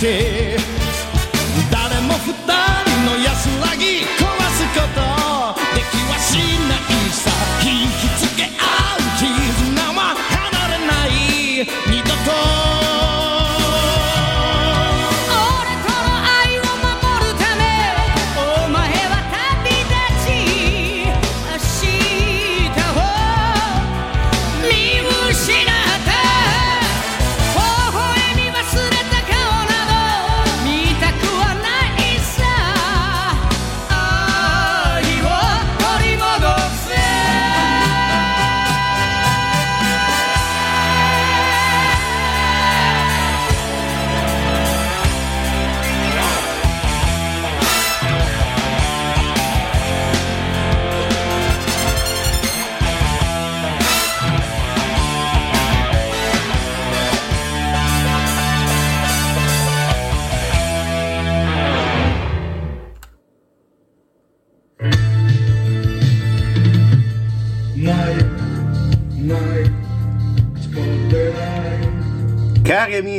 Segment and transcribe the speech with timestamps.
[0.00, 0.29] day.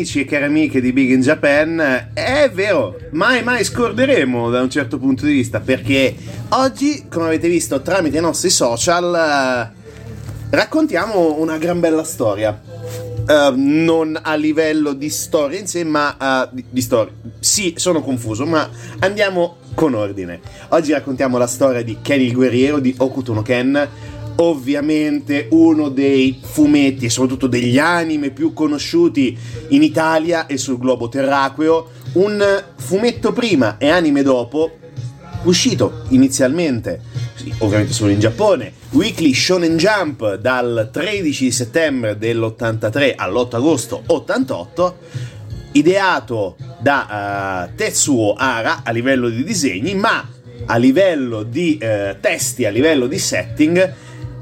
[0.02, 4.70] Amici e cari amiche di Big in Japan, è vero, mai mai scorderemo da un
[4.70, 6.16] certo punto di vista perché
[6.50, 12.60] oggi, come avete visto tramite i nostri social, eh, raccontiamo una gran bella storia.
[13.28, 17.14] Eh, non a livello di storia in sé, ma eh, di, di storia.
[17.38, 18.68] Sì, sono confuso, ma
[19.00, 20.40] andiamo con ordine.
[20.70, 23.88] Oggi raccontiamo la storia di Ken il guerriero di Okuto no Ken,
[24.38, 29.38] ovviamente uno dei fumetti e soprattutto degli anime più conosciuti
[29.70, 34.72] in Italia e sul globo terraqueo, un fumetto prima e anime dopo,
[35.44, 37.02] uscito inizialmente,
[37.60, 44.98] ovviamente solo in Giappone, Weekly Shonen Jump dal 13 settembre dell'83 all'8 agosto 88,
[45.74, 50.28] ideato da eh, Tetsuo Hara a livello di disegni, ma
[50.66, 53.94] a livello di eh, testi, a livello di setting,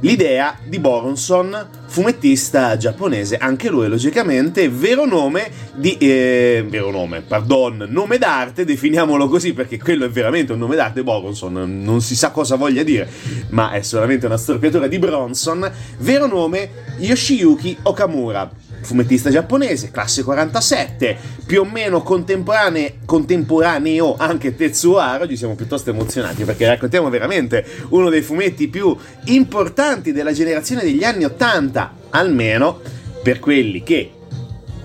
[0.02, 5.98] l'idea di Boronson, fumettista giapponese, anche lui logicamente, vero nome di...
[5.98, 11.04] eh, vero nome, pardon, nome d'arte, definiamolo così perché quello è veramente un nome d'arte,
[11.04, 13.10] Boronson, non si sa cosa voglia dire,
[13.50, 18.69] ma è solamente una storpiatura di Bronson, vero nome Yoshiyuki Okamura.
[18.82, 26.68] Fumettista giapponese, classe 47, più o meno contemporaneo anche Tetsuo oggi siamo piuttosto emozionati perché
[26.68, 28.96] raccontiamo veramente uno dei fumetti più
[29.26, 32.82] importanti della generazione degli anni 80, almeno
[33.22, 34.12] per quelli che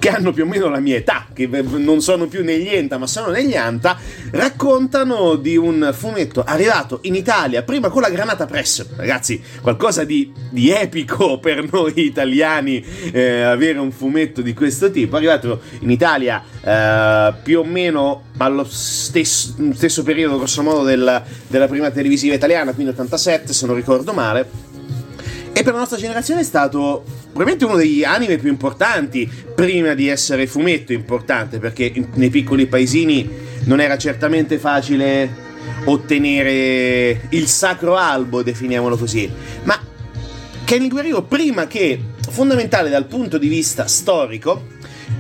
[0.04, 3.06] che hanno più o meno la mia età, che non sono più negli Enta ma
[3.06, 3.96] sono negli Anta,
[4.32, 8.84] raccontano di un fumetto arrivato in Italia prima con la Granata Press.
[8.96, 15.16] Ragazzi, qualcosa di, di epico per noi italiani eh, avere un fumetto di questo tipo.
[15.16, 21.66] Arrivato in Italia eh, più o meno allo stesso, stesso periodo, grosso modo, del- della
[21.66, 24.72] prima televisiva italiana, quindi 87 se non ricordo male.
[25.56, 30.06] E per la nostra generazione è stato probabilmente uno degli anime più importanti prima di
[30.06, 33.28] essere fumetto importante, perché nei piccoli paesini
[33.64, 35.42] non era certamente facile
[35.86, 39.28] ottenere il sacro albo, definiamolo così.
[39.64, 39.78] Ma
[40.64, 42.00] Ken il Guerriero, prima che
[42.30, 44.72] fondamentale dal punto di vista storico.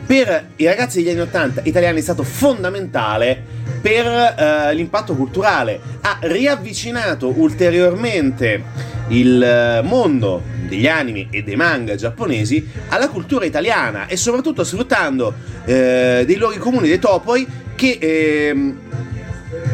[0.06, 3.42] Per i ragazzi degli anni 80 italiani è stato fondamentale
[3.80, 5.80] per eh, l'impatto culturale.
[6.00, 14.06] Ha riavvicinato ulteriormente il eh, mondo degli anime e dei manga giapponesi alla cultura italiana
[14.06, 15.34] e soprattutto sfruttando
[15.64, 18.78] eh, dei luoghi comuni, dei topoi che ehm,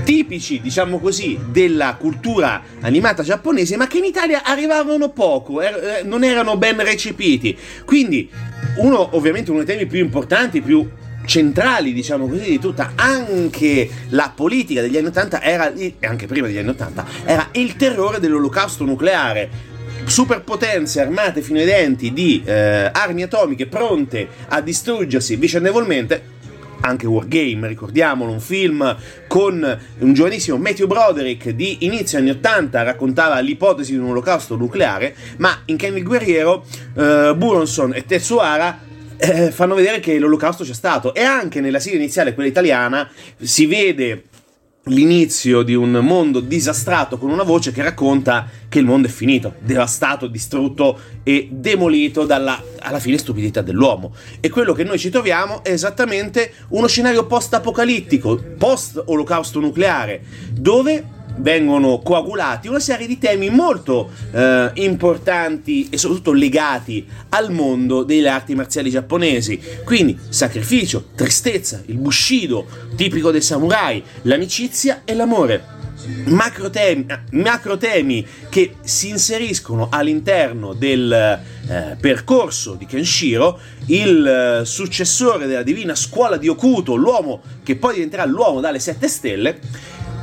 [0.04, 6.02] tipici, diciamo così, della cultura animata giapponese, ma che in Italia arrivavano poco, er- eh,
[6.02, 7.56] non erano ben recepiti.
[7.84, 8.28] Quindi,
[8.78, 10.88] uno, ovviamente, uno dei temi più importanti, più
[11.30, 16.48] centrali, diciamo così, di tutta anche la politica degli anni 80 era, e anche prima
[16.48, 19.68] degli anni 80, era il terrore dell'olocausto nucleare.
[20.06, 26.38] Superpotenze armate fino ai denti di eh, armi atomiche pronte a distruggersi vicendevolmente
[26.80, 28.96] anche Wargame, ricordiamolo, un film
[29.28, 35.14] con un giovanissimo Matthew Broderick di inizio anni 80, raccontava l'ipotesi di un olocausto nucleare,
[35.36, 36.64] ma in Ken il Guerriero
[36.96, 38.88] eh, Buronson e Tetsuara
[39.20, 43.08] eh, fanno vedere che l'olocausto c'è stato e anche nella sigla iniziale, quella italiana,
[43.40, 44.24] si vede
[44.84, 49.54] l'inizio di un mondo disastrato con una voce che racconta che il mondo è finito,
[49.60, 54.14] devastato, distrutto e demolito dalla alla fine stupidità dell'uomo.
[54.40, 62.00] E quello che noi ci troviamo è esattamente uno scenario post-apocalittico, post-olocausto nucleare, dove vengono
[62.00, 68.54] coagulati una serie di temi molto eh, importanti e soprattutto legati al mondo delle arti
[68.54, 69.60] marziali giapponesi.
[69.84, 72.66] Quindi sacrificio, tristezza, il bushido,
[72.96, 75.78] tipico dei samurai, l'amicizia e l'amore.
[76.24, 84.64] Macro temi, macro temi che si inseriscono all'interno del eh, percorso di Kenshiro, il eh,
[84.64, 89.60] successore della divina scuola di Okuto, l'uomo che poi diventerà l'uomo dalle sette stelle,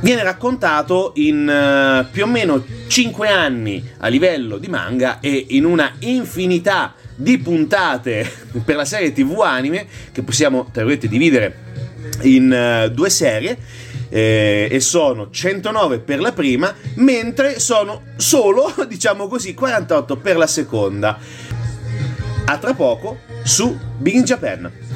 [0.00, 5.64] viene raccontato in eh, più o meno 5 anni a livello di manga e in
[5.64, 8.30] una infinità di puntate
[8.64, 11.66] per la serie TV anime che possiamo tra virgolette dividere
[12.22, 13.58] in eh, due serie
[14.08, 20.46] eh, e sono 109 per la prima mentre sono solo diciamo così 48 per la
[20.46, 21.18] seconda.
[22.46, 24.87] A tra poco su Big in Japan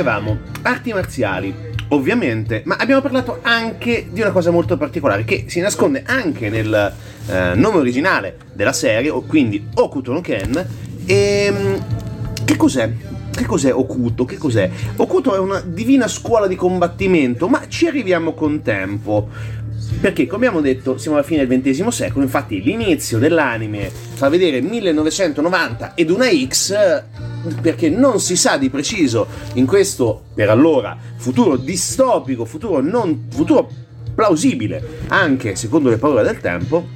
[0.00, 1.54] Dicevamo, arti marziali,
[1.88, 6.94] ovviamente, ma abbiamo parlato anche di una cosa molto particolare che si nasconde anche nel
[7.28, 10.66] eh, nome originale della serie, quindi Okuto no Ken.
[11.04, 11.52] E
[12.46, 12.90] che cos'è?
[13.30, 14.24] Che cos'è Okuto?
[14.24, 14.70] Che cos'è?
[14.96, 19.28] Okuto è una divina scuola di combattimento, ma ci arriviamo con tempo.
[20.00, 24.62] Perché, come abbiamo detto, siamo alla fine del XX secolo, infatti l'inizio dell'anime fa vedere
[24.62, 27.02] 1990 ed una X,
[27.60, 33.68] perché non si sa di preciso in questo, per allora, futuro distopico, futuro, non, futuro
[34.14, 36.86] plausibile, anche secondo le parole del tempo,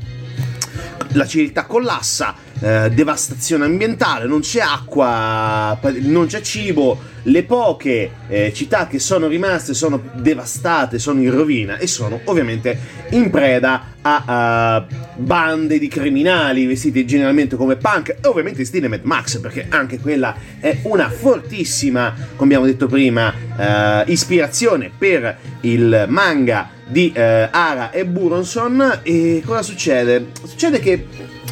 [1.12, 2.34] la civiltà collassa,
[2.64, 9.26] eh, devastazione ambientale, non c'è acqua, non c'è cibo, le poche eh, città che sono
[9.26, 12.78] rimaste sono devastate, sono in rovina e sono ovviamente
[13.10, 18.88] in preda a eh, bande di criminali vestiti generalmente come punk e ovviamente in stile
[18.88, 25.36] Mad Max perché anche quella è una fortissima, come abbiamo detto prima, eh, ispirazione per
[25.60, 30.28] il manga di eh, Ara e Buronson e cosa succede?
[30.44, 31.06] Succede che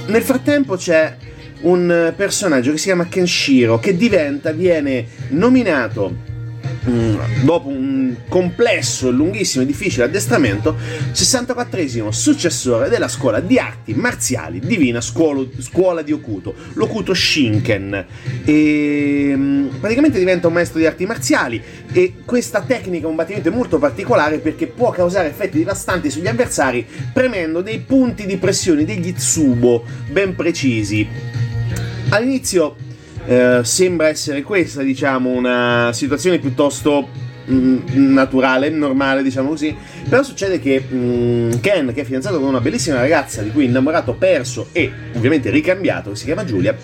[0.07, 1.17] nel frattempo c'è
[1.63, 6.31] un personaggio che si chiama Kenshiro che diventa, viene nominato
[6.89, 10.77] mm, dopo un complesso, lunghissimo e difficile addestramento,
[11.13, 18.07] 64esimo successore della scuola di arti marziali divina scuola, scuola di Okuto, l'Okuto Shinken.
[18.45, 21.63] E mm, praticamente diventa un maestro di arti marziali
[21.93, 27.61] e questa tecnica combattimento è molto particolare perché può causare effetti devastanti sugli avversari premendo
[27.61, 31.07] dei punti di pressione, degli tsubo ben precisi.
[32.11, 32.77] All'inizio
[33.27, 37.09] eh, sembra essere questa, diciamo, una situazione piuttosto
[37.51, 37.79] mm,
[38.13, 39.75] naturale, normale, diciamo così.
[40.09, 44.15] Però succede che mm, Ken, che è fidanzato con una bellissima ragazza di cui innamorato,
[44.15, 46.77] perso e ovviamente ricambiato, che si chiama Giulia,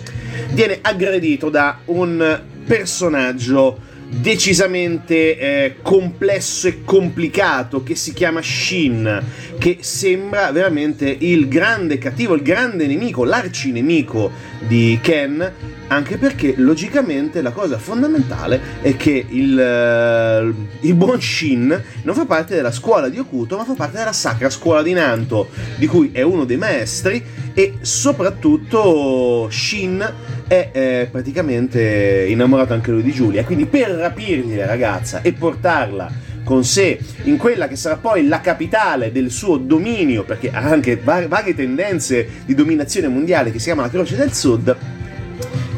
[0.51, 9.23] viene aggredito da un personaggio decisamente eh, complesso e complicato che si chiama Shin,
[9.59, 14.31] che sembra veramente il grande cattivo, il grande nemico, l'arcinemico
[14.67, 15.53] di Ken,
[15.89, 22.25] anche perché logicamente la cosa fondamentale è che il, eh, il buon Shin non fa
[22.25, 26.11] parte della scuola di Okuto, ma fa parte della sacra scuola di Nanto, di cui
[26.11, 30.13] è uno dei maestri e soprattutto Shin
[30.47, 36.27] è eh, praticamente innamorato anche lui di Giulia, quindi per rapirgli la ragazza e portarla
[36.43, 40.97] con sé in quella che sarà poi la capitale del suo dominio, perché ha anche
[40.97, 44.75] var- varie tendenze di dominazione mondiale che si chiama la Croce del Sud,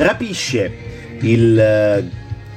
[0.01, 0.72] rapisce
[1.22, 2.10] il eh,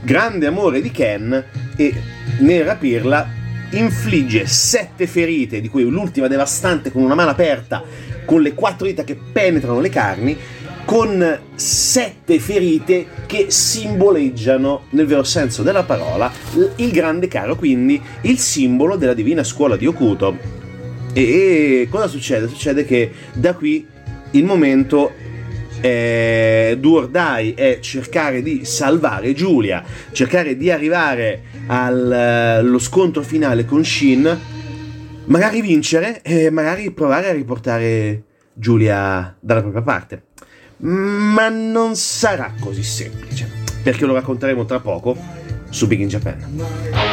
[0.03, 1.45] grande amore di Ken
[1.77, 1.95] e
[2.39, 7.83] nel rapirla infligge sette ferite, di cui l'ultima devastante con una mano aperta,
[8.25, 10.37] con le quattro dita che penetrano le carni,
[10.85, 16.31] con sette ferite che simboleggiano, nel vero senso della parola,
[16.77, 20.37] il grande caro, quindi il simbolo della divina scuola di Okuto.
[21.13, 22.49] E cosa succede?
[22.49, 23.87] Succede che da qui
[24.33, 25.13] il momento
[25.85, 33.85] eh, do è cercare di salvare Giulia, cercare di arrivare allo eh, scontro finale con
[33.85, 34.39] Shin,
[35.27, 38.23] magari vincere e magari provare a riportare
[38.55, 40.23] Giulia dalla propria parte.
[40.79, 43.47] Ma non sarà così semplice,
[43.83, 45.15] perché lo racconteremo tra poco
[45.69, 47.04] su Big in Japan.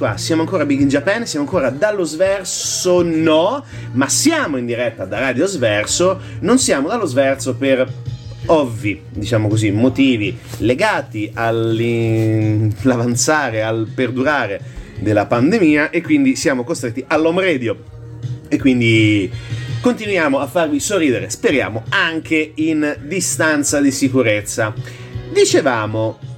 [0.00, 4.64] qua, ah, siamo ancora Big in Japan, siamo ancora dallo sverso, no, ma siamo in
[4.64, 7.86] diretta da Radio Sverso, non siamo dallo sverso per
[8.46, 14.62] ovvi, diciamo così, motivi legati all'avanzare, al perdurare
[15.00, 17.76] della pandemia e quindi siamo costretti all'home radio
[18.48, 19.30] e quindi
[19.82, 24.72] continuiamo a farvi sorridere, speriamo anche in distanza di sicurezza.
[25.30, 26.29] Dicevamo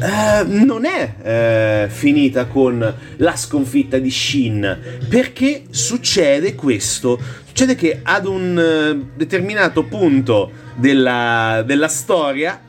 [0.00, 7.20] eh, non è eh, finita con la sconfitta di Shin, perché succede questo.
[7.44, 12.60] Succede che ad un eh, determinato punto della, della storia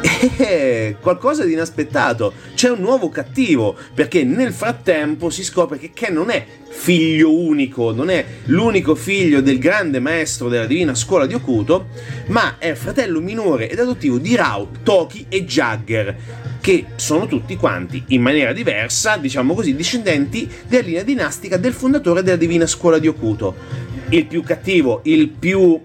[0.00, 2.32] è qualcosa di inaspettato.
[2.54, 7.92] C'è un nuovo cattivo, perché nel frattempo si scopre che Ken non è figlio unico,
[7.92, 11.88] non è l'unico figlio del grande maestro della divina scuola di Okuto,
[12.26, 16.16] ma è fratello minore ed adottivo di Rao, Toki e Jagger,
[16.60, 22.22] che sono tutti quanti, in maniera diversa, diciamo così, discendenti della linea dinastica del fondatore
[22.22, 23.86] della divina scuola di Okuto.
[24.10, 25.80] Il più cattivo, il più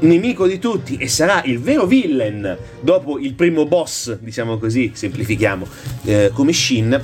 [0.00, 5.66] nemico di tutti e sarà il vero villain dopo il primo boss, diciamo così, semplifichiamo,
[6.04, 7.00] eh, come Shin,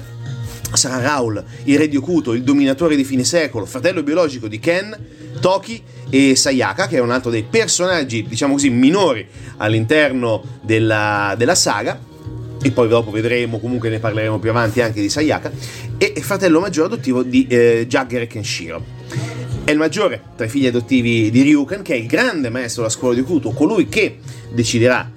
[0.72, 4.96] sarà Raul, il re di Okuto, il dominatore di fine secolo, fratello biologico di Ken,
[5.40, 9.26] Toki e Sayaka, che è un altro dei personaggi, diciamo così, minori
[9.59, 12.14] all'interno della, della saga.
[12.62, 15.52] E poi dopo vedremo, comunque ne parleremo più avanti anche di Sayaka,
[15.98, 18.85] e fratello maggiore adottivo di eh, Jagger e Kenshiro.
[19.66, 22.94] È il maggiore tra i figli adottivi di Ryuken, che è il grande maestro della
[22.94, 24.20] scuola di Okuto, colui che
[24.52, 25.11] deciderà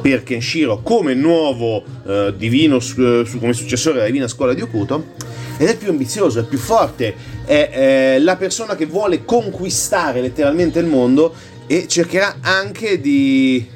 [0.00, 5.14] per Kenshiro come nuovo eh, divino, su- come successore della divina scuola di Okuto,
[5.58, 7.12] ed è più ambizioso, è più forte,
[7.44, 11.34] è eh, la persona che vuole conquistare letteralmente il mondo
[11.66, 13.74] e cercherà anche di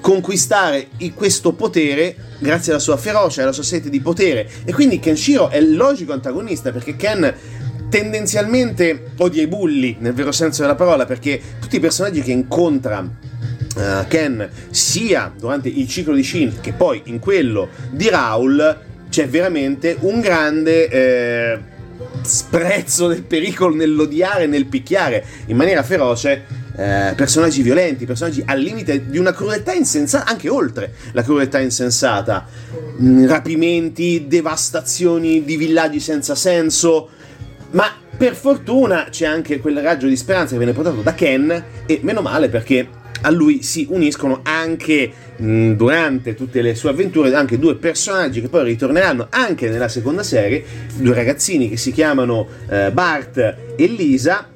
[0.00, 4.48] conquistare questo potere grazie alla sua ferocia e alla sua sete di potere.
[4.64, 7.34] E quindi Kenshiro è il logico antagonista perché Ken
[7.88, 13.08] tendenzialmente odia i bulli nel vero senso della parola perché tutti i personaggi che incontra
[13.76, 19.28] eh, Ken sia durante il ciclo di Shin che poi in quello di Raul c'è
[19.28, 21.58] veramente un grande eh,
[22.22, 26.44] sprezzo del pericolo nell'odiare, nel picchiare in maniera feroce
[26.76, 32.46] eh, personaggi violenti, personaggi al limite di una crudeltà insensata, anche oltre la crudeltà insensata,
[32.98, 37.10] Mm, rapimenti, devastazioni di villaggi senza senso,
[37.76, 42.00] ma per fortuna c'è anche quel raggio di speranza che viene portato da Ken e
[42.02, 42.88] meno male perché
[43.22, 48.48] a lui si uniscono anche mh, durante tutte le sue avventure anche due personaggi che
[48.48, 50.64] poi ritorneranno anche nella seconda serie,
[50.96, 53.36] due ragazzini che si chiamano eh, Bart
[53.76, 54.48] e Lisa.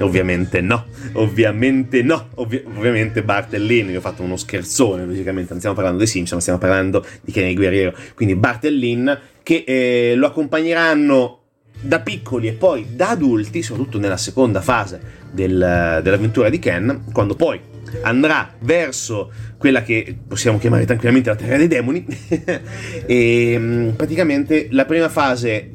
[0.00, 5.50] Ovviamente no, ovviamente no, ovvi- ovviamente Bart e Lynn, io ho fatto uno scherzone, logicamente
[5.50, 9.08] non stiamo parlando dei Simpson, stiamo parlando di Kenny Guerriero, quindi Bart e Lynn
[9.44, 11.43] che eh, lo accompagneranno
[11.84, 17.34] da piccoli e poi da adulti, soprattutto nella seconda fase del- dell'avventura di Ken, quando
[17.34, 17.60] poi
[18.02, 22.04] andrà verso quella che possiamo chiamare tranquillamente la terra dei demoni
[23.06, 25.70] e mm, praticamente la prima fase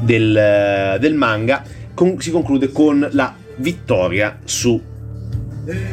[0.00, 1.62] del, del manga
[1.94, 4.80] con- si conclude con la vittoria su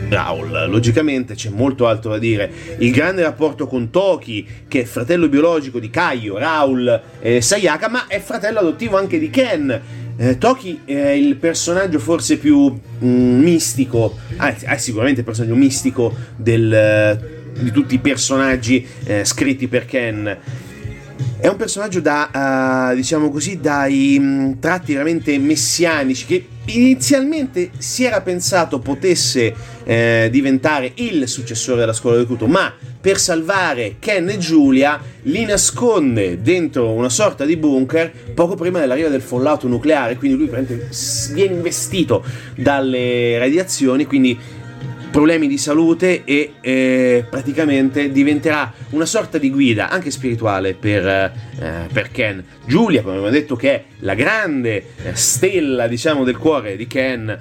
[0.10, 0.68] Raul.
[0.70, 2.52] Logicamente c'è molto altro da dire.
[2.78, 8.08] Il grande rapporto con Toki, che è fratello biologico di Kaio, Raul e Sayaka, ma
[8.08, 9.82] è fratello adottivo anche di Ken.
[10.18, 12.72] Eh, Toki è il personaggio forse più
[13.04, 19.68] mm, mistico, anzi, è sicuramente il personaggio mistico del, di tutti i personaggi eh, scritti
[19.68, 20.38] per Ken.
[21.38, 28.04] È un personaggio da, eh, diciamo così, dai mh, tratti veramente messianici che inizialmente si
[28.04, 29.54] era pensato potesse
[29.84, 35.44] eh, diventare il successore della scuola del Kuto, ma per salvare Ken e Giulia li
[35.44, 40.50] nasconde dentro una sorta di bunker poco prima dell'arrivo del fallout nucleare, quindi lui
[41.34, 42.24] viene investito
[42.56, 44.38] dalle radiazioni, quindi
[45.12, 51.32] problemi di salute e eh, praticamente diventerà una sorta di guida anche spirituale per, eh,
[51.92, 52.44] per Ken.
[52.66, 57.38] Giulia, come abbiamo detto, che è la grande eh, stella, diciamo, del cuore di Ken.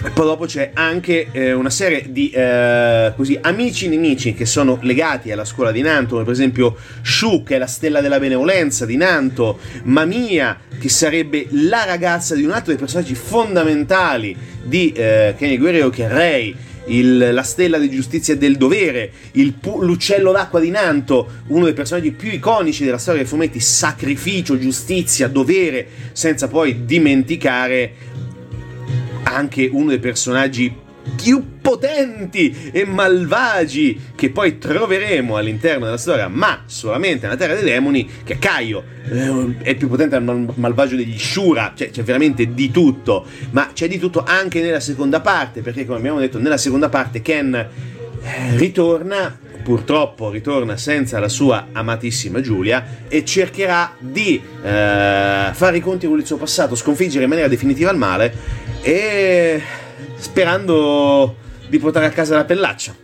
[0.00, 4.78] E poi dopo c'è anche eh, una serie di eh, così, amici nemici che sono
[4.82, 8.86] legati alla scuola di Nanto, come per esempio Shu, che è la stella della benevolenza
[8.86, 15.34] di Nanto, Mamia, che sarebbe la ragazza di un altro dei personaggi fondamentali di eh,
[15.36, 16.54] Kenny Guerrero, che è Rei,
[16.86, 21.64] il- la stella di giustizia e del dovere, il pu- l'uccello d'acqua di Nanto, uno
[21.64, 27.92] dei personaggi più iconici della storia dei fumetti, sacrificio, giustizia, dovere, senza poi dimenticare
[29.34, 30.86] anche uno dei personaggi
[31.16, 37.64] più potenti e malvagi che poi troveremo all'interno della storia, ma solamente nella Terra dei
[37.64, 41.90] Demoni, che è Caio, eh, è il più potente al mal- malvagio degli Shura, cioè
[41.90, 46.20] c'è veramente di tutto, ma c'è di tutto anche nella seconda parte, perché come abbiamo
[46.20, 53.22] detto nella seconda parte Ken eh, ritorna purtroppo ritorna senza la sua amatissima Giulia e
[53.22, 57.98] cercherà di eh, fare i conti con il suo passato, sconfiggere in maniera definitiva il
[57.98, 58.34] male
[58.80, 59.60] e
[60.16, 61.36] sperando
[61.68, 62.94] di portare a casa la pellaccia.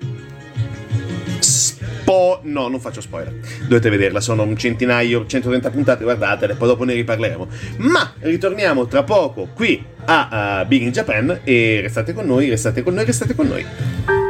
[2.03, 2.41] po'.
[2.45, 3.35] No, non faccio spoiler.
[3.69, 7.47] Dovete vederla, sono un centinaio, 130 puntate, guardatele, poi dopo ne riparleremo.
[7.77, 12.83] Ma ritorniamo tra poco qui a uh, Big in Japan e restate con noi, restate
[12.83, 14.24] con noi, restate con noi.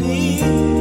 [0.00, 0.71] need.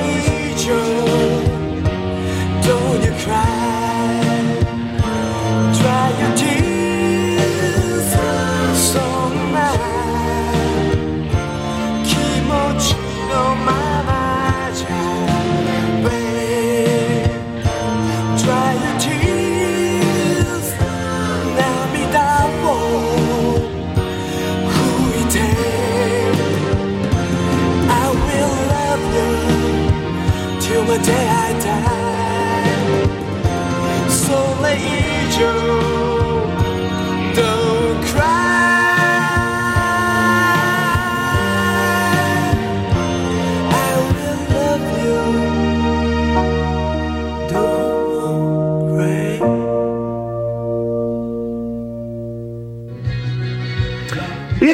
[0.00, 0.27] life.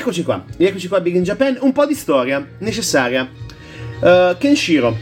[0.04, 3.26] Rieccoci qua, rieccoci qua Big in Japan, un po' di storia necessaria.
[4.00, 4.94] Uh, Kenshiro,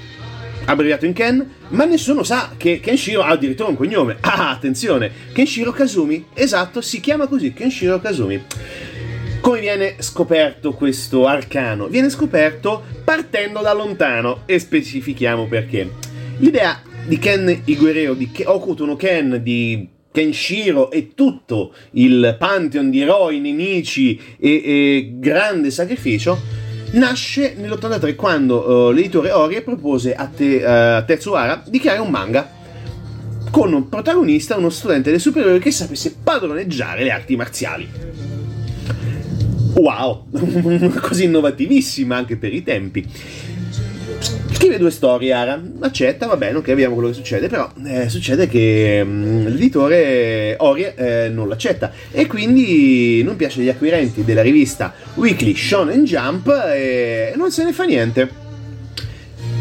[0.66, 4.18] abbreviato in Ken, ma nessuno sa che Kenshiro ha addirittura un cognome.
[4.22, 8.44] Ah, attenzione, Kenshiro Kazumi, esatto, si chiama così, Kenshiro Kazumi.
[9.40, 11.88] Come viene scoperto questo arcano?
[11.88, 15.90] Viene scoperto partendo da lontano e specifichiamo perché.
[16.36, 22.36] L'idea di Ken il guerriero, di Ke- Okuto no Ken, di Kenshiro e tutto il
[22.38, 26.38] pantheon di eroi, nemici e, e grande sacrificio
[26.92, 32.10] nasce nell'83 quando eh, l'editore Orie propose a, te, eh, a Tetsuhara di creare un
[32.10, 32.60] manga
[33.50, 37.88] con un protagonista uno studente delle superiori che sapesse padroneggiare le arti marziali.
[39.74, 40.26] Wow,
[41.00, 43.06] così innovativissima anche per i tempi.
[44.62, 45.60] Scrive due storie, Ara.
[45.80, 47.48] Accetta, va bene, ok, vediamo quello che succede.
[47.48, 51.90] Però eh, succede che mm, l'editore Orie eh, non l'accetta.
[52.12, 57.72] E quindi non piace agli acquirenti della rivista Weekly Shonen Jump e non se ne
[57.72, 58.30] fa niente.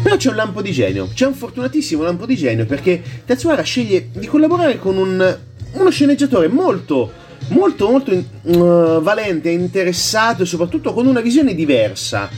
[0.04, 4.06] Però c'è un lampo di genio, c'è un fortunatissimo lampo di genio perché Tetsuhara sceglie
[4.12, 5.38] di collaborare con un,
[5.72, 7.10] uno sceneggiatore molto,
[7.48, 12.30] molto, molto uh, valente, interessato e soprattutto con una visione diversa.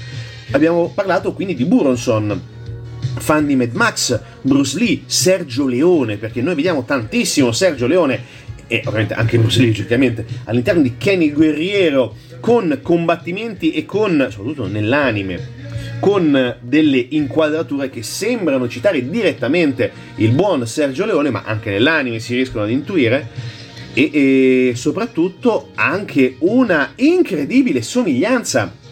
[0.52, 2.52] Abbiamo parlato quindi di Buronson,
[3.18, 8.82] fan di Mad Max, Bruce Lee, Sergio Leone, perché noi vediamo tantissimo Sergio Leone e
[8.86, 15.62] ovviamente anche Bruce Lee oggettivamente all'interno di Kenny Guerriero con combattimenti e con, soprattutto nell'anime,
[16.00, 22.34] con delle inquadrature che sembrano citare direttamente il buon Sergio Leone, ma anche nell'anime si
[22.34, 23.28] riescono ad intuire,
[23.94, 28.82] e, e soprattutto anche una incredibile somiglianza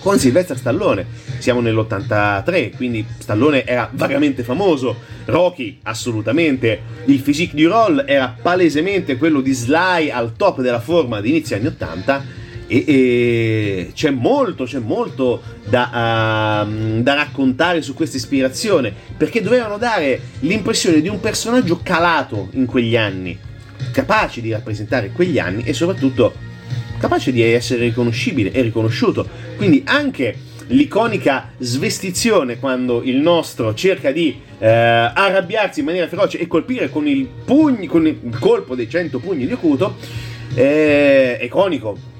[0.00, 1.06] con Sylvester Stallone.
[1.38, 9.16] Siamo nell'83, quindi Stallone era vagamente famoso, Rocky assolutamente, il physique du roll era palesemente
[9.16, 12.24] quello di Sly al top della forma di inizio anni 80
[12.68, 19.78] e, e c'è molto, c'è molto da, uh, da raccontare su questa ispirazione, perché dovevano
[19.78, 23.36] dare l'impressione di un personaggio calato in quegli anni,
[23.90, 26.46] capace di rappresentare quegli anni e soprattutto
[26.98, 29.26] capace di essere riconoscibile e riconosciuto.
[29.56, 36.46] Quindi anche l'iconica svestizione quando il nostro cerca di eh, arrabbiarsi in maniera feroce e
[36.46, 39.96] colpire con il, pugni, con il colpo dei 100 pugni di Okuto
[40.54, 42.16] è iconico.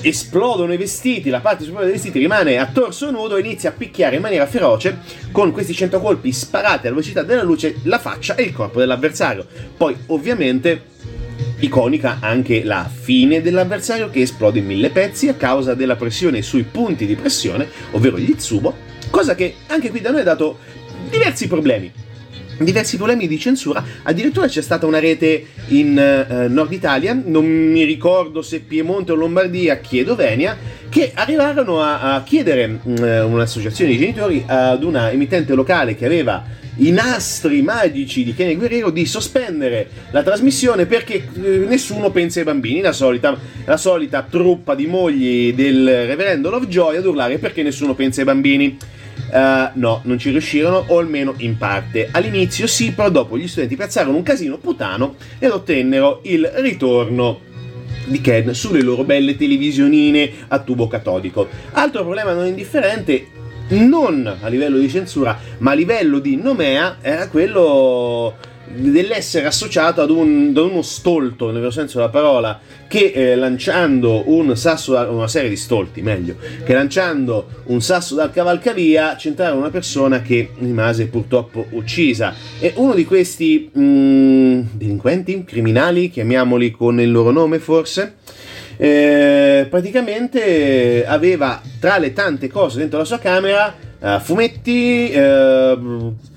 [0.00, 3.72] Esplodono i vestiti, la parte superiore dei vestiti rimane a torso nudo e inizia a
[3.72, 4.98] picchiare in maniera feroce
[5.32, 9.44] con questi 100 colpi sparati alla velocità della luce la faccia e il corpo dell'avversario.
[9.76, 10.94] Poi ovviamente
[11.58, 16.64] Iconica anche la fine dell'avversario che esplode in mille pezzi a causa della pressione sui
[16.64, 18.74] punti di pressione, ovvero gli Tsubo,
[19.08, 20.58] cosa che anche qui da noi ha dato
[21.08, 21.90] diversi problemi.
[22.58, 27.84] Diversi problemi di censura, addirittura c'è stata una rete in eh, Nord Italia, non mi
[27.84, 30.56] ricordo se Piemonte o Lombardia, chiedo Venia,
[30.88, 36.42] che arrivarono a, a chiedere eh, un'associazione di genitori ad una emittente locale che aveva
[36.76, 42.44] i nastri magici di Kenny Guerrero di sospendere la trasmissione perché eh, nessuno pensa ai
[42.44, 47.94] bambini, la solita, la solita truppa di mogli del reverendo Lovejoy ad urlare perché nessuno
[47.94, 48.76] pensa ai bambini.
[49.28, 52.08] Uh, no, non ci riuscirono, o almeno in parte.
[52.12, 57.40] All'inizio sì, però dopo gli studenti piazzarono un casino putano ed ottennero il ritorno
[58.04, 61.48] di Ken sulle loro belle televisionine a tubo catodico.
[61.72, 63.26] Altro problema non indifferente,
[63.68, 68.34] non a livello di censura, ma a livello di nomea, era quello
[68.68, 74.24] dell'essere associato ad, un, ad uno stolto, nel vero senso della parola, che eh, lanciando
[74.26, 79.60] un sasso, da, una serie di stolti, meglio, che lanciando un sasso dal cavalcavia centrarono
[79.60, 82.34] una persona che rimase purtroppo uccisa.
[82.58, 88.16] E uno di questi mm, delinquenti, criminali, chiamiamoli con il loro nome forse,
[88.76, 95.78] eh, praticamente aveva tra le tante cose dentro la sua camera eh, fumetti, eh,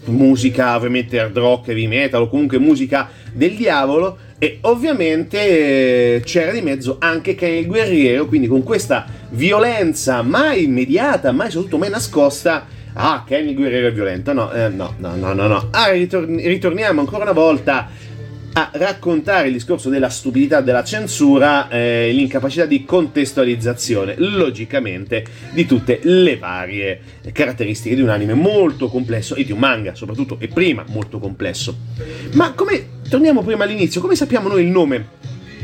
[0.06, 6.52] musica ovviamente hard rock, heavy metal o comunque musica del diavolo e ovviamente eh, c'era
[6.52, 11.90] di mezzo anche Ken il guerriero, quindi con questa violenza mai immediata, mai soprattutto mai
[11.90, 12.66] nascosta.
[12.94, 14.32] Ah, Ken il guerriero è violento.
[14.34, 15.68] No, eh, no, no, no, no, no.
[15.72, 17.90] Ah, ritor- ritorniamo ancora una volta
[18.54, 26.00] a raccontare il discorso della stupidità della censura, eh, l'incapacità di contestualizzazione, logicamente, di tutte
[26.04, 27.00] le varie
[27.32, 31.78] caratteristiche di un anime molto complesso e di un manga, soprattutto, e prima molto complesso.
[32.34, 35.08] Ma come, torniamo prima all'inizio, come sappiamo noi il nome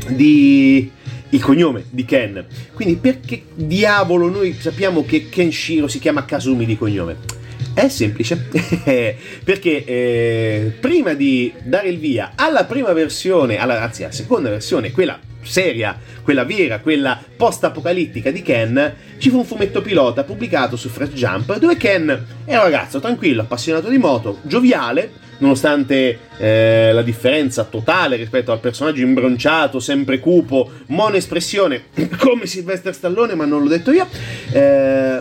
[0.08, 0.90] di...
[1.30, 2.44] il cognome di Ken?
[2.72, 7.44] Quindi perché diavolo noi sappiamo che Kenshiro si chiama Kazumi di cognome?
[7.76, 8.38] È semplice,
[9.44, 14.92] perché eh, prima di dare il via alla prima versione, alla, anzi alla seconda versione,
[14.92, 20.88] quella seria, quella vera, quella post-apocalittica di Ken, ci fu un fumetto pilota pubblicato su
[20.88, 22.08] Fresh Jump dove Ken
[22.46, 25.10] è un ragazzo tranquillo, appassionato di moto, gioviale,
[25.40, 33.34] nonostante eh, la differenza totale rispetto al personaggio imbronciato, sempre cupo, monoespressione, come Sylvester Stallone,
[33.34, 34.08] ma non l'ho detto io,
[34.50, 35.18] eh,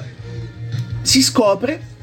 [1.01, 1.93] si scopre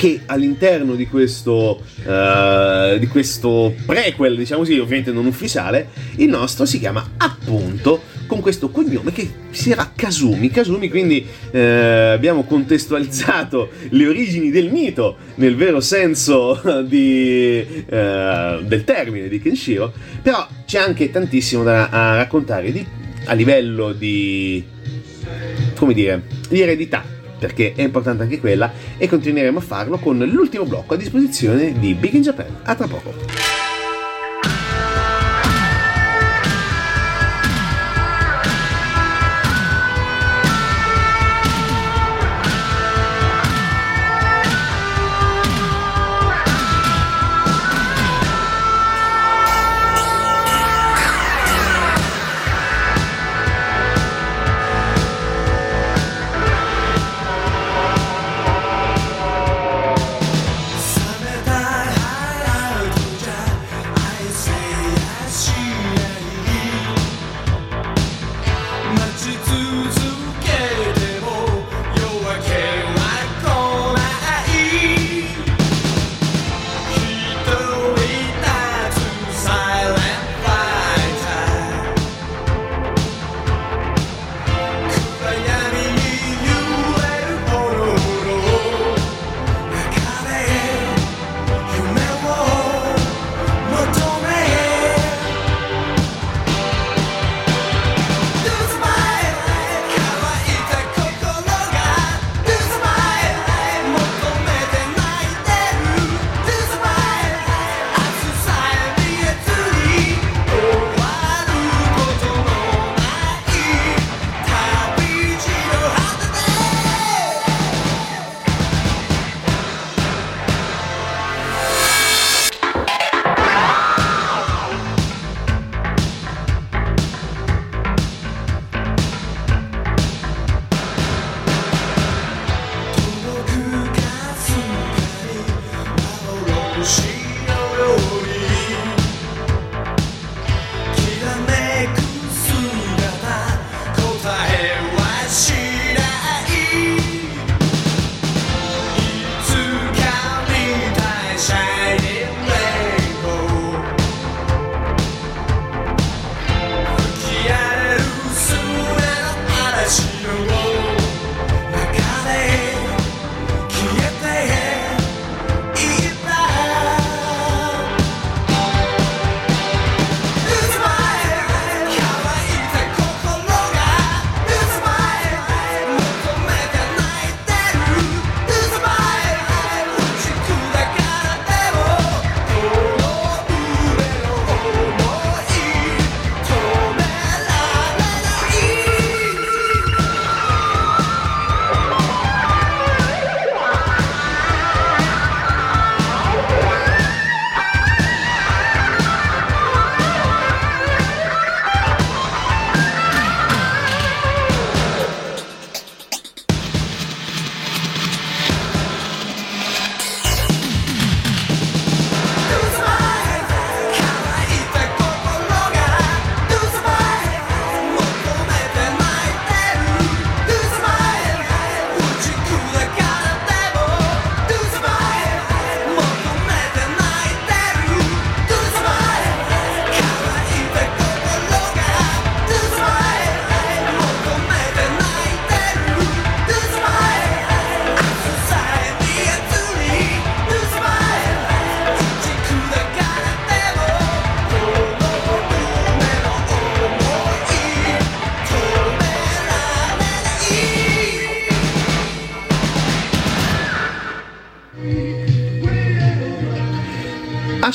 [0.00, 6.64] che all'interno di questo, eh, di questo prequel, diciamo così, ovviamente non ufficiale, il nostro
[6.64, 10.48] si chiama appunto con questo cognome che si era Kasumi.
[10.48, 11.60] Kasumi, quindi eh,
[12.14, 19.92] abbiamo contestualizzato le origini del mito nel vero senso di, eh, del termine di Kenshiro,
[20.22, 22.86] però c'è anche tantissimo da raccontare di-
[23.26, 24.64] a livello di,
[25.74, 30.64] come dire, di eredità perché è importante anche quella e continueremo a farlo con l'ultimo
[30.64, 32.58] blocco a disposizione di Big in Japan.
[32.62, 33.49] A tra poco.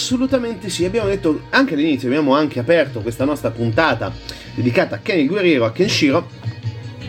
[0.05, 4.13] Assolutamente sì, abbiamo detto anche all'inizio, abbiamo anche aperto questa nostra puntata
[4.53, 6.29] dedicata a Ken il guerriero, a Kenshiro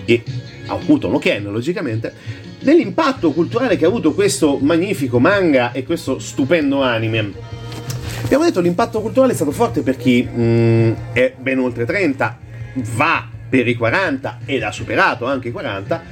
[0.07, 0.23] e
[0.67, 2.15] a Okuto no Ken, logicamente,
[2.59, 7.33] dell'impatto culturale che ha avuto questo magnifico manga e questo stupendo anime.
[8.25, 12.39] Abbiamo detto che l'impatto culturale è stato forte per chi mm, è ben oltre 30,
[12.95, 16.03] va per i 40 ed ha superato anche i 40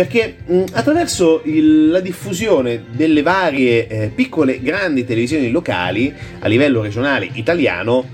[0.00, 6.80] perché mh, attraverso il- la diffusione delle varie eh, piccole grandi televisioni locali a livello
[6.80, 8.08] regionale italiano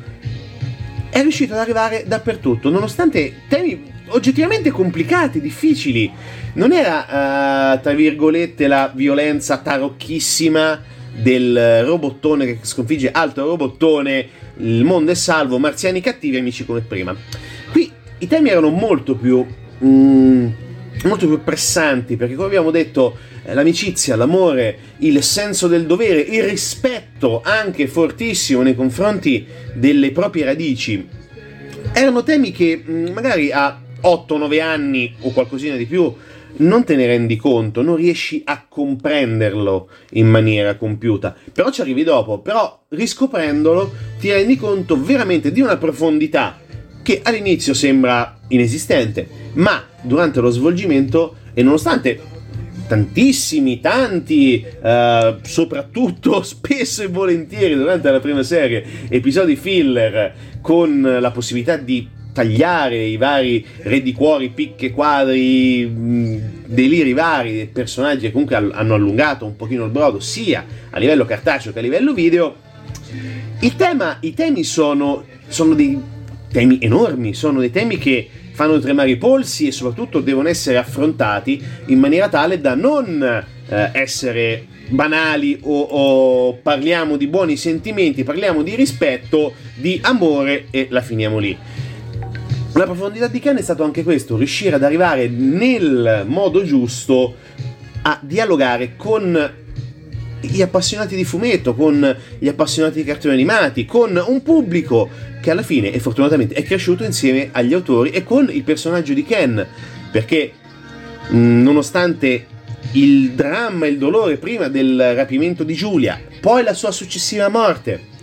[1.08, 6.10] è riuscito ad arrivare dappertutto, nonostante temi oggettivamente complicati, difficili.
[6.54, 10.82] Non era, eh, tra virgolette, la violenza tarocchissima
[11.14, 14.26] del robottone che sconfigge altro robottone,
[14.58, 17.14] il mondo è salvo, marziani cattivi, amici come prima.
[17.70, 19.46] Qui i temi erano molto più...
[19.84, 20.64] mm,
[21.04, 26.42] molto più pressanti perché come abbiamo detto eh, l'amicizia, l'amore, il senso del dovere, il
[26.42, 31.06] rispetto anche fortissimo nei confronti delle proprie radici.
[31.92, 36.12] Erano temi che mh, magari a 8-9 anni o qualcosina di più
[36.58, 42.02] non te ne rendi conto, non riesci a comprenderlo in maniera compiuta, però ci arrivi
[42.02, 46.58] dopo, però riscoprendolo ti rendi conto veramente di una profondità
[47.02, 52.34] che all'inizio sembra inesistente, ma durante lo svolgimento e nonostante
[52.86, 61.30] tantissimi, tanti, eh, soprattutto spesso e volentieri durante la prima serie, episodi filler con la
[61.30, 65.90] possibilità di tagliare i vari re di cuori, picche, quadri,
[66.66, 71.72] deliri vari, personaggi che comunque hanno allungato un pochino il brodo, sia a livello cartaceo
[71.72, 72.56] che a livello video,
[73.74, 75.98] tema, i temi sono, sono dei
[76.52, 81.62] temi enormi, sono dei temi che fanno tremare i polsi e soprattutto devono essere affrontati
[81.88, 88.62] in maniera tale da non eh, essere banali o, o parliamo di buoni sentimenti, parliamo
[88.62, 91.54] di rispetto, di amore e la finiamo lì.
[92.72, 97.34] La profondità di Ken è stato anche questo, riuscire ad arrivare nel modo giusto
[98.00, 99.65] a dialogare con
[100.46, 105.08] gli appassionati di fumetto, con gli appassionati di cartoni animati, con un pubblico
[105.40, 109.24] che alla fine e fortunatamente è cresciuto insieme agli autori e con il personaggio di
[109.24, 109.66] Ken,
[110.10, 110.52] perché
[111.28, 112.46] mh, nonostante
[112.92, 118.14] il dramma e il dolore prima del rapimento di Giulia, poi la sua successiva morte,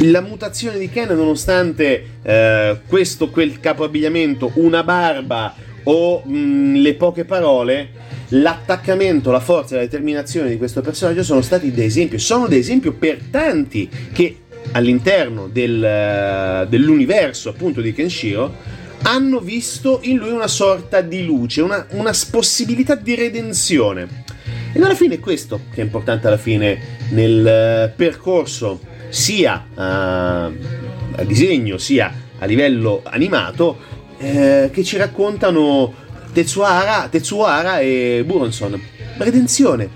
[0.00, 5.54] la mutazione di Ken nonostante eh, questo quel capo abbigliamento, una barba
[5.84, 7.90] o mh, le poche parole,
[8.30, 12.56] l'attaccamento, la forza e la determinazione di questo personaggio sono stati da esempio, sono da
[12.56, 14.38] esempio per tanti che
[14.72, 21.62] all'interno del, eh, dell'universo appunto di Kenshiro hanno visto in lui una sorta di luce,
[21.62, 24.24] una, una possibilità di redenzione.
[24.72, 26.78] Ed alla fine è questo che è importante alla fine
[27.10, 33.78] nel eh, percorso sia eh, a disegno sia a livello animato
[34.18, 35.92] eh, che ci raccontano
[36.32, 38.80] Tetsuhara, Tetsuhara e Buronson.
[39.16, 39.88] Redenzione,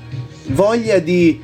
[0.49, 1.41] voglia di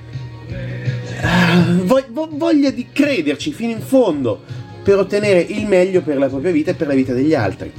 [0.49, 4.43] eh, vo- vo- voglia di crederci fino in fondo
[4.83, 7.73] per ottenere il meglio per la propria vita e per la vita degli altri.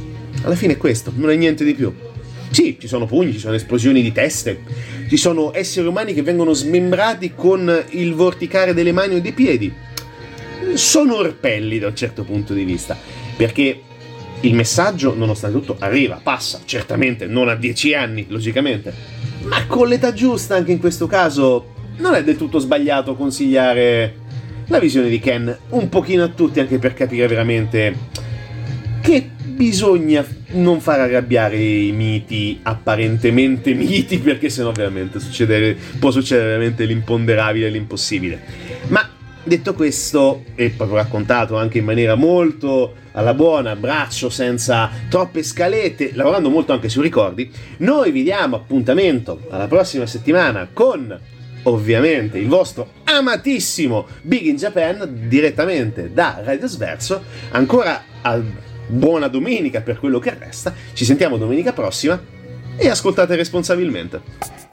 [0.43, 1.93] Alla fine è questo, non è niente di più.
[2.49, 4.64] Sì, ci sono pugni, ci sono esplosioni di teste,
[5.07, 9.74] ci sono esseri umani che vengono smembrati con il vorticare delle mani o dei piedi.
[10.74, 12.97] Sono orpelli da un certo punto di vista,
[13.38, 13.82] perché
[14.42, 18.94] il messaggio, nonostante tutto, arriva, passa, certamente non a 10 anni, logicamente,
[19.44, 24.16] ma con l'età giusta anche in questo caso non è del tutto sbagliato consigliare
[24.68, 27.96] la visione di Ken un pochino a tutti anche per capire veramente
[29.02, 36.48] che bisogna non far arrabbiare i miti apparentemente miti perché sennò veramente succedere, può succedere
[36.48, 38.42] veramente l'imponderabile e l'impossibile.
[38.88, 39.08] Ma
[39.44, 46.12] detto questo e proprio raccontato anche in maniera molto alla buona braccio senza troppe scalette
[46.14, 51.20] lavorando molto anche sui ricordi noi vi diamo appuntamento alla prossima settimana con
[51.64, 57.24] ovviamente il vostro amatissimo Big in Japan direttamente da Radio Sverso.
[57.51, 58.03] Ancora
[58.88, 60.74] buona domenica per quello che resta.
[60.93, 62.20] Ci sentiamo domenica prossima
[62.76, 64.70] e ascoltate responsabilmente.「